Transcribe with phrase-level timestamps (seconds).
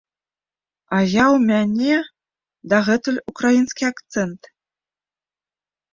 [0.95, 1.95] А я ў мяне
[2.73, 4.41] дагэтуль украінскі акцэнт.